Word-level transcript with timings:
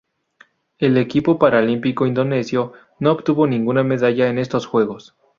El 0.79 0.97
equipo 0.97 1.37
paralímpico 1.37 2.07
indonesio 2.07 2.73
no 2.97 3.11
obtuvo 3.11 3.45
ninguna 3.45 3.83
medalla 3.83 4.29
en 4.29 4.39
estos 4.39 4.65
Juegos. 4.65 5.15